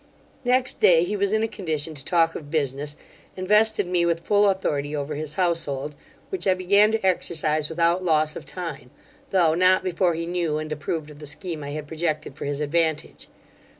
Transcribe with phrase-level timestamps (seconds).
[0.43, 2.95] Next day he was in a condition to talk of business,
[3.37, 5.93] and vested me with full authority over his household,
[6.31, 8.89] which I began to exercise without loss of time,
[9.29, 12.61] tho' not before he knew and approved of the scheme I had projected for his
[12.61, 13.27] advantage.